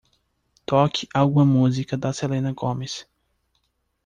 Toque 0.65 1.07
alguma 1.13 1.45
música 1.45 1.95
da 1.95 2.11
Selena 2.11 2.51
Gomez. 2.53 3.07